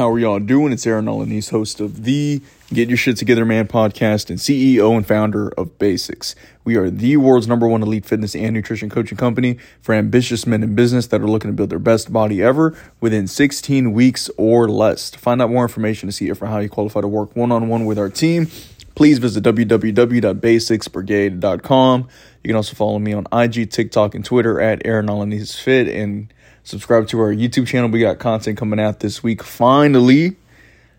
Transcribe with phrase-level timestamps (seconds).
[0.00, 0.72] How are y'all doing?
[0.72, 2.40] It's Aaron Alanis, host of the
[2.72, 6.34] Get Your Shit Together Man podcast and CEO and founder of Basix.
[6.64, 10.62] We are the world's number one elite fitness and nutrition coaching company for ambitious men
[10.62, 14.70] in business that are looking to build their best body ever within 16 weeks or
[14.70, 15.10] less.
[15.10, 17.52] To find out more information to see if or how you qualify to work one
[17.52, 18.46] on one with our team,
[18.94, 22.08] please visit www.basixbrigade.com.
[22.42, 26.32] You can also follow me on IG, TikTok, and Twitter at Aaron Alanis Fit and
[26.64, 27.90] subscribe to our YouTube channel.
[27.90, 30.36] We got content coming out this week finally,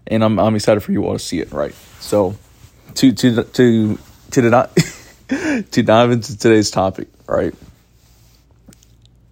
[0.07, 1.51] and I'm I'm excited for you all to see it.
[1.51, 1.73] Right.
[1.99, 2.35] So
[2.95, 3.99] to to to
[4.31, 7.07] to the, to dive into today's topic.
[7.27, 7.53] Right.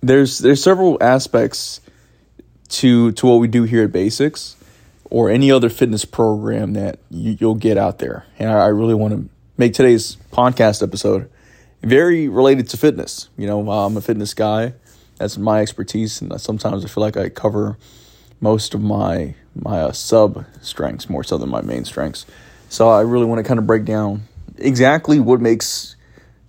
[0.01, 1.81] There's there's several aspects
[2.69, 4.55] to to what we do here at Basix
[5.09, 8.25] or any other fitness program that you, will get out there.
[8.37, 11.29] And I, I really want to make today's podcast episode
[11.81, 13.29] very related to fitness.
[13.37, 14.73] You know, I'm a fitness guy.
[15.19, 17.77] That's my expertise, and sometimes I feel like I cover
[18.41, 22.25] most of my my uh, sub strengths more so than my main strengths.
[22.69, 24.23] So I really want to kind of break down
[24.57, 25.95] exactly what makes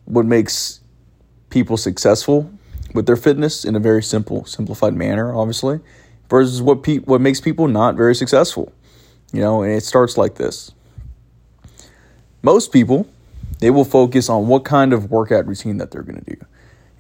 [0.05, 0.81] what makes
[1.51, 2.51] people successful
[2.95, 5.81] with their fitness in a very simple, simplified manner, obviously,
[6.29, 8.73] versus what pe- what makes people not very successful.
[9.33, 10.73] You know, and it starts like this.
[12.43, 13.09] Most people,
[13.59, 16.47] they will focus on what kind of workout routine that they're going to do.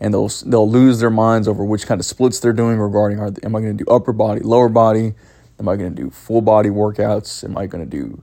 [0.01, 3.33] And they'll they'll lose their minds over which kind of splits they're doing regarding are
[3.43, 5.15] am I going to do upper body, lower body?
[5.59, 7.45] Am I going to do full body workouts?
[7.45, 8.23] Am I going to do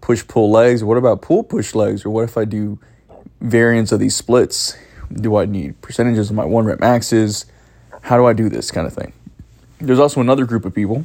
[0.00, 0.84] push pull legs?
[0.84, 2.04] What about pull push legs?
[2.04, 2.78] Or what if I do
[3.40, 4.76] variants of these splits?
[5.12, 7.46] Do I need percentages of my one rep maxes?
[8.02, 9.12] How do I do this kind of thing?
[9.80, 11.04] There's also another group of people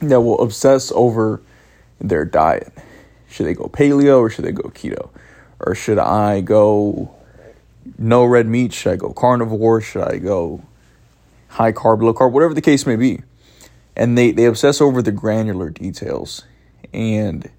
[0.00, 1.42] that will obsess over
[2.00, 2.72] their diet.
[3.28, 5.10] Should they go paleo or should they go keto?
[5.60, 7.14] Or should I go
[7.98, 8.72] no red meat?
[8.72, 9.80] Should I go carnivore?
[9.80, 10.62] Should I go
[11.48, 12.32] high carb, low carb?
[12.32, 13.20] Whatever the case may be.
[13.96, 16.44] And they, they obsess over the granular details.
[16.92, 17.50] And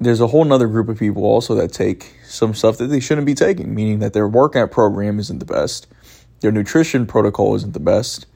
[0.00, 3.26] there's a whole nother group of people also that take some stuff that they shouldn't
[3.26, 5.86] be taking, meaning that their workout program isn't the best,
[6.40, 8.26] their nutrition protocol isn't the best,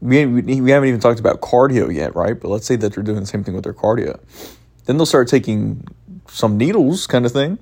[0.00, 2.38] we, we haven't even talked about cardio yet, right?
[2.38, 4.20] But let's say that they're doing the same thing with their cardio.
[4.84, 5.86] Then they'll start taking
[6.28, 7.58] some needles, kind of thing,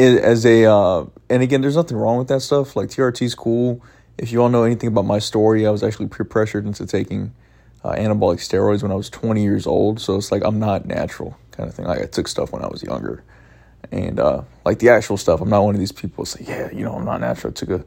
[0.00, 0.64] as a.
[0.64, 2.76] Uh, and again, there's nothing wrong with that stuff.
[2.76, 3.82] Like TRT is cool.
[4.18, 7.32] If you all know anything about my story, I was actually peer pressured into taking
[7.84, 10.00] uh, anabolic steroids when I was 20 years old.
[10.00, 11.86] So it's like I'm not natural, kind of thing.
[11.86, 13.22] Like I took stuff when I was younger,
[13.90, 16.84] and uh, like the actual stuff, I'm not one of these people say, yeah, you
[16.84, 17.52] know, I'm not natural.
[17.52, 17.84] I took a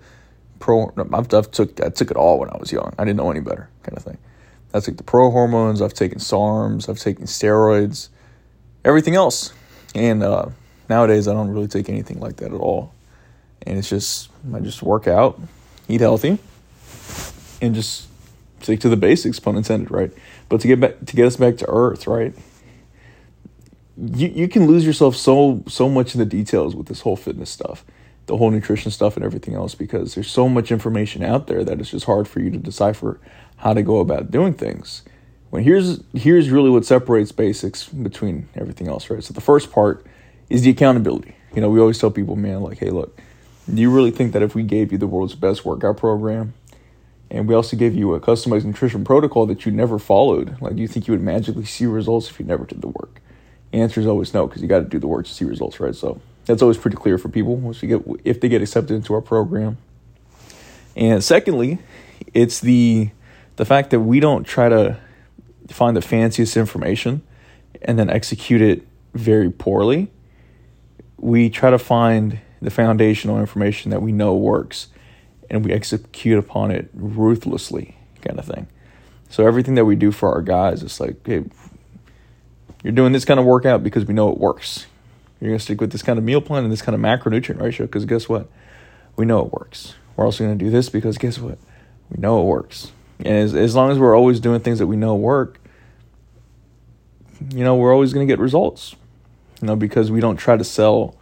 [0.60, 0.92] pro.
[1.14, 2.94] I've, I've took I took it all when I was young.
[2.98, 4.18] I didn't know any better, kind of thing.
[4.74, 5.82] I took the pro hormones.
[5.82, 6.90] I've taken SARMs.
[6.90, 8.10] I've taken steroids,
[8.84, 9.54] everything else,
[9.94, 10.48] and uh,
[10.94, 12.94] nowadays I don't really take anything like that at all.
[13.66, 15.40] And it's just I just work out,
[15.88, 16.38] eat healthy,
[17.62, 18.08] and just
[18.62, 20.12] stick to the basics, pun intended, right?
[20.50, 22.34] But to get back to get us back to earth, right?
[23.98, 27.50] You you can lose yourself so so much in the details with this whole fitness
[27.50, 27.86] stuff
[28.26, 31.80] the whole nutrition stuff and everything else because there's so much information out there that
[31.80, 33.20] it's just hard for you to decipher
[33.58, 35.04] how to go about doing things.
[35.50, 39.24] When here's here's really what separates Basix between everything else, right?
[39.24, 40.06] So the first part
[40.54, 41.36] is the accountability.
[41.56, 43.20] You know, we always tell people, man, like, hey, look,
[43.74, 46.54] do you really think that if we gave you the world's best workout program
[47.32, 50.82] and we also gave you a customized nutrition protocol that you never followed, like, do
[50.84, 53.20] you think you would magically see results if you never did the work?
[53.72, 55.80] The answer is always no, because you got to do the work to see results,
[55.80, 55.96] right?
[55.96, 59.16] So that's always pretty clear for people once we get if they get accepted into
[59.16, 59.80] our program.
[60.96, 61.80] And secondly,
[62.36, 63.10] it's the
[63.56, 65.00] the fact that we don't try to
[65.70, 67.24] find the fanciest information
[67.82, 70.12] and then execute it very poorly.
[71.24, 74.88] We try to find the foundational information that we know works
[75.50, 78.68] and we execute upon it ruthlessly, kind of thing.
[79.30, 81.46] So everything that we do for our guys, it's like, hey,
[82.84, 84.86] you're doing this kind of workout because we know it works.
[85.40, 87.62] You're going to stick with this kind of meal plan and this kind of macronutrient
[87.62, 88.50] ratio because guess what?
[89.16, 89.96] We know it works.
[90.16, 91.58] We're also going to do this because guess what?
[92.10, 92.92] We know it works.
[93.20, 95.60] And as, as long as we're always doing things that we know work,
[97.54, 98.96] you know, we're always going to get results.
[99.64, 101.16] You know, because we don't try to sell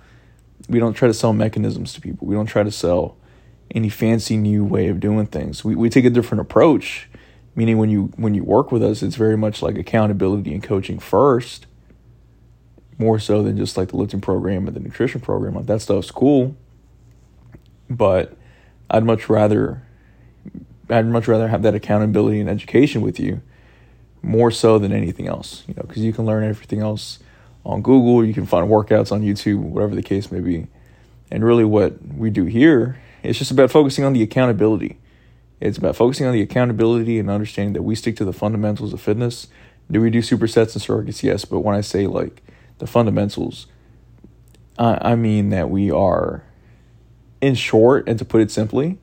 [0.67, 2.25] we don't try to sell mechanisms to people.
[2.25, 3.15] We don't try to sell
[3.69, 5.63] any fancy new way of doing things.
[5.63, 7.07] We we take a different approach,
[7.53, 10.97] meaning when you when you work with us, it's very much like accountability and coaching
[10.97, 11.67] first
[12.97, 15.53] more so than just like the lifting program or the nutrition program.
[15.53, 16.55] Like that stuff's cool,
[17.91, 18.35] but
[18.89, 19.83] I'd much rather
[20.89, 23.43] I'd much rather have that accountability and education with you
[24.23, 25.63] more so than anything else.
[25.67, 27.19] You know, because you can learn everything else
[27.65, 30.67] on Google, you can find workouts on YouTube, whatever the case may be.
[31.29, 34.97] And really, what we do here is just about focusing on the accountability.
[35.59, 39.01] It's about focusing on the accountability and understanding that we stick to the fundamentals of
[39.01, 39.47] fitness
[39.91, 41.23] Do we do supersets and circuits?
[41.23, 42.41] Yes, but when I say like
[42.79, 43.67] the fundamentals,
[44.77, 46.43] I, I mean that we are,
[47.41, 48.97] in short, and to put it simply,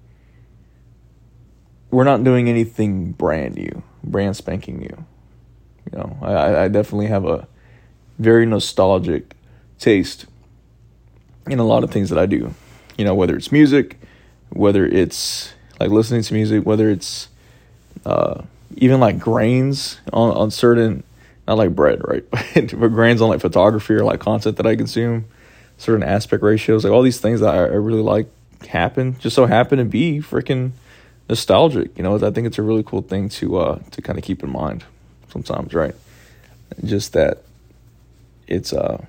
[1.91, 5.05] we're not doing anything brand new, brand spanking new.
[5.93, 7.47] You know, I, I definitely have a
[8.19, 9.35] very nostalgic
[9.79, 10.27] taste
[11.49, 12.55] in a lot of things that I do.
[12.97, 13.99] You know, whether it's music,
[14.51, 17.29] whether it's like listening to music, whether it's
[18.05, 18.43] uh,
[18.77, 21.05] even like grains on, on certain,
[21.47, 22.25] not like bread, right?
[22.55, 25.27] but grains on like photography or like content that I consume,
[25.79, 28.29] certain aspect ratios, like all these things that I, I really like
[28.69, 30.73] happen, just so happen to be freaking
[31.29, 31.97] nostalgic.
[31.97, 34.43] You know, I think it's a really cool thing to uh, to kind of keep
[34.43, 34.85] in mind
[35.31, 35.95] sometimes, right?
[36.85, 37.43] Just that
[38.49, 39.05] it's uh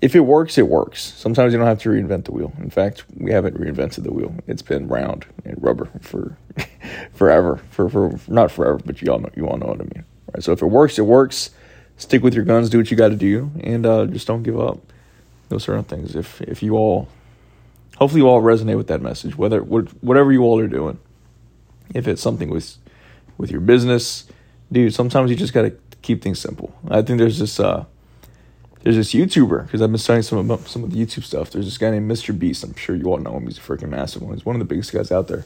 [0.00, 1.02] if it works, it works.
[1.02, 2.54] Sometimes you don't have to reinvent the wheel.
[2.58, 4.34] In fact, we haven't reinvented the wheel.
[4.46, 6.38] It's been round and rubber for
[7.12, 7.60] forever.
[7.70, 10.04] For for not forever, but you all know you all know what I mean.
[10.32, 10.42] Right.
[10.42, 11.50] So if it works, it works.
[11.98, 12.70] Stick with your guns.
[12.70, 14.78] Do what you got to do, and uh, just don't give up.
[15.50, 16.16] Those certain things.
[16.16, 17.08] If if you all,
[17.98, 19.36] hopefully, you all resonate with that message.
[19.36, 20.98] Whether whatever you all are doing,
[21.94, 22.78] if it's something with
[23.36, 24.26] with your business,
[24.72, 24.94] dude.
[24.94, 26.74] Sometimes you just got to keep things simple.
[26.88, 27.60] I think there's this.
[27.60, 27.84] Uh,
[28.82, 31.50] there's this YouTuber because I've been studying some of some of the YouTube stuff.
[31.50, 32.36] There's this guy named Mr.
[32.36, 32.64] Beast.
[32.64, 33.46] I'm sure you all know him.
[33.46, 34.34] He's a freaking massive one.
[34.34, 35.44] He's one of the biggest guys out there.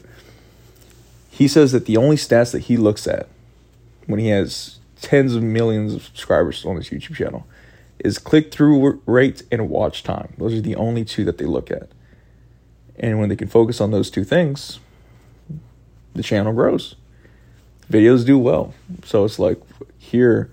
[1.29, 3.27] He says that the only stats that he looks at
[4.07, 7.45] when he has tens of millions of subscribers on his YouTube channel
[7.99, 10.33] is click through rate and watch time.
[10.37, 11.89] Those are the only two that they look at.
[12.97, 14.79] And when they can focus on those two things,
[16.13, 16.95] the channel grows.
[17.89, 18.73] Videos do well.
[19.03, 19.59] So it's like
[19.97, 20.51] here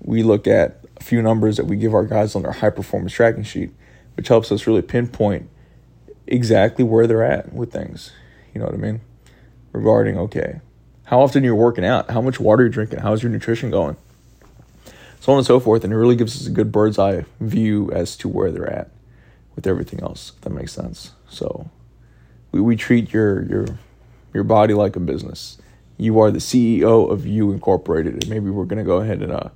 [0.00, 3.12] we look at a few numbers that we give our guys on their high performance
[3.12, 3.70] tracking sheet,
[4.16, 5.48] which helps us really pinpoint
[6.26, 8.12] exactly where they're at with things.
[8.54, 9.00] You know what I mean?
[9.72, 10.60] Regarding, okay,
[11.04, 13.96] how often you're working out, how much water you're drinking, how's your nutrition going,
[15.20, 15.84] so on and so forth.
[15.84, 18.90] And it really gives us a good bird's eye view as to where they're at
[19.56, 21.12] with everything else, if that makes sense.
[21.28, 21.70] So
[22.52, 23.66] we, we treat your your
[24.32, 25.58] your body like a business.
[25.96, 29.48] You are the CEO of you incorporated, and maybe we're gonna go ahead and uh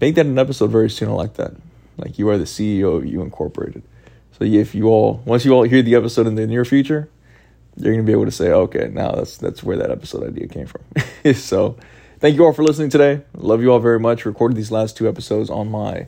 [0.00, 1.08] make that an episode very soon.
[1.08, 1.54] I like that.
[1.96, 3.82] Like you are the CEO of You Incorporated.
[4.32, 7.08] So if you all once you all hear the episode in the near future,
[7.76, 10.66] you're gonna be able to say, okay, now that's that's where that episode idea came
[10.66, 10.82] from.
[11.34, 11.76] so
[12.18, 13.22] thank you all for listening today.
[13.34, 14.24] Love you all very much.
[14.24, 16.06] Recorded these last two episodes on my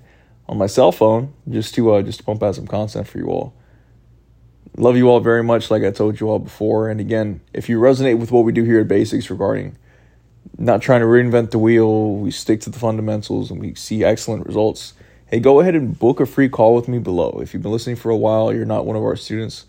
[0.49, 3.26] on my cell phone just to uh, just to pump out some content for you
[3.26, 3.55] all.
[4.76, 6.88] Love you all very much, like I told you all before.
[6.88, 9.76] And again, if you resonate with what we do here at Basix regarding
[10.59, 12.15] not trying to reinvent the wheel.
[12.15, 14.94] We stick to the fundamentals and we see excellent results.
[15.26, 17.41] Hey, go ahead and book a free call with me below.
[17.43, 19.67] If you've been listening for a while, you're not one of our students,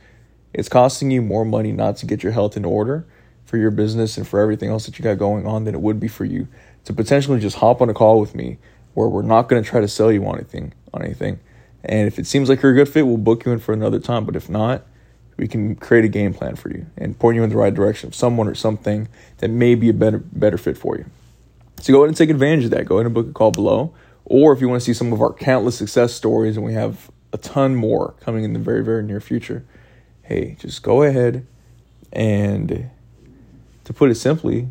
[0.54, 3.06] it's costing you more money not to get your health in order
[3.46, 6.00] for your business and for everything else that you got going on than it would
[6.00, 6.48] be for you
[6.86, 8.58] to potentially just hop on a call with me
[8.94, 11.40] where we're not going to try to sell you on anything on anything.
[11.84, 14.00] And if it seems like you're a good fit, we'll book you in for another
[14.00, 14.26] time.
[14.26, 14.86] But if not,
[15.38, 18.08] we can create a game plan for you and point you in the right direction
[18.08, 21.06] of someone or something that may be a better better fit for you.
[21.82, 22.86] So go ahead and take advantage of that.
[22.86, 23.94] Go ahead and book a call below.
[24.24, 27.12] Or if you want to see some of our countless success stories, and we have
[27.32, 29.64] a ton more coming in the very, very near future,
[30.24, 31.46] hey, just go ahead
[32.12, 32.90] and
[33.84, 34.70] to put it simply,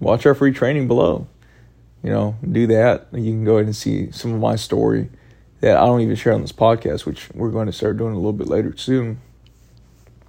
[0.00, 1.26] watch our free training below.
[2.02, 3.08] You know, do that.
[3.12, 5.10] You can go ahead and see some of my story
[5.60, 8.16] that I don't even share on this podcast, which we're going to start doing a
[8.16, 9.20] little bit later soon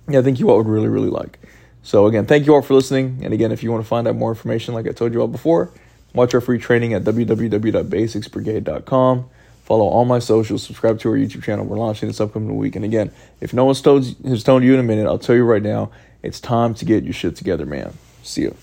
[0.09, 1.39] yeah, I think you all would really, really like.
[1.81, 3.19] So, again, thank you all for listening.
[3.23, 5.27] And again, if you want to find out more information, like I told you all
[5.27, 5.71] before,
[6.13, 9.29] watch our free training at www.basixbrigade.com.
[9.63, 11.65] Follow all my socials, subscribe to our YouTube channel.
[11.65, 12.75] We're launching this upcoming week.
[12.75, 15.45] And again, if no one's told, has told you in a minute, I'll tell you
[15.45, 15.89] right now,
[16.21, 17.93] it's time to get your shit together, man.
[18.23, 18.55] See you.